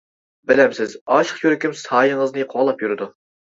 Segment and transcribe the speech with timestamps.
[0.51, 0.95] بىلەمسىز.
[1.17, 3.13] ئاشىق يۈرىكىم سايىڭىزنى قوغلاپ يۈرىدۇ.